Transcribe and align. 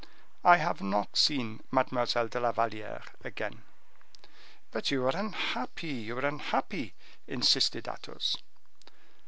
I 0.43 0.57
have 0.57 0.81
not 0.81 1.15
seen 1.15 1.61
Mademoiselle 1.69 2.27
de 2.27 2.39
la 2.39 2.51
Valliere 2.51 3.03
again." 3.23 3.61
"But 4.71 4.89
you 4.89 5.05
are 5.05 5.15
unhappy! 5.15 5.89
you 5.93 6.17
are 6.17 6.25
unhappy!" 6.25 6.95
insisted 7.27 7.87
Athos. 7.87 8.35